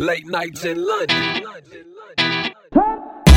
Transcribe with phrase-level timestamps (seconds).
[0.00, 1.44] Late nights in London.
[2.20, 3.27] I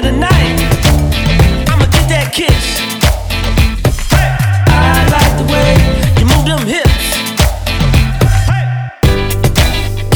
[0.00, 0.04] I
[5.10, 5.74] like the way
[6.18, 7.08] you move them hips.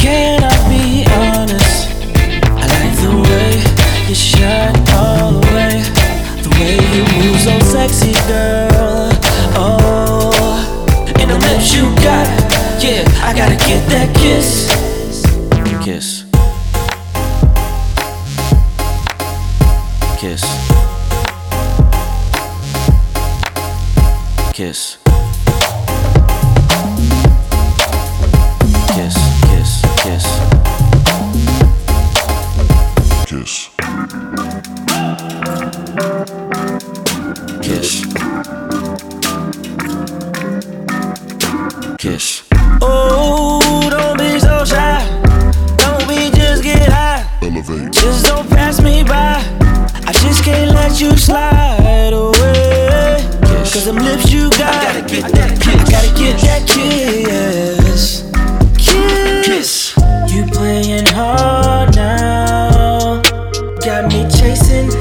[0.01, 1.89] Can I be honest?
[2.45, 3.51] I like the way
[4.07, 5.83] you shine all the way.
[6.43, 9.11] The way you move so sexy, girl.
[9.55, 10.31] Oh,
[11.19, 12.27] and the lips you got.
[12.81, 14.15] Yeah, I gotta get that.
[14.15, 14.72] Kiss.
[20.23, 20.41] Kiss.
[24.53, 25.02] Kiss.
[50.93, 53.17] Let you slide away.
[53.41, 54.61] Cause them lips you got.
[54.61, 55.67] I gotta get that kiss.
[55.67, 58.23] I gotta get that kiss.
[59.43, 59.95] Kiss.
[60.31, 63.23] You playing hard now.
[63.83, 64.91] Got me chasing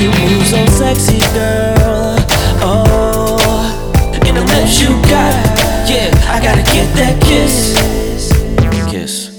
[0.00, 2.16] you move so sexy, girl.
[2.60, 3.38] Oh,
[4.12, 5.34] and the lips you got.
[5.88, 7.74] Yeah, I gotta get that kiss.
[8.90, 9.30] Kiss.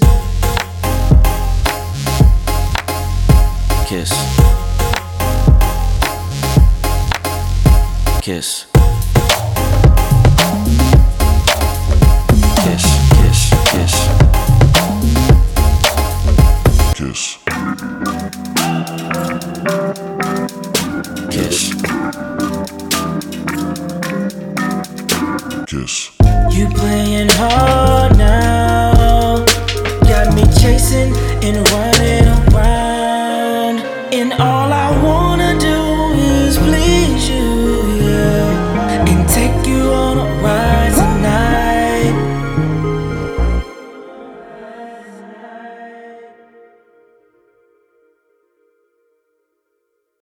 [3.86, 4.12] Kiss.
[8.22, 8.66] Kiss.
[12.62, 12.84] Kiss,
[13.14, 13.40] kiss,
[13.70, 13.94] kiss.
[16.94, 18.15] Kiss.
[25.76, 26.10] Kiss.
[26.52, 27.95] You playing hard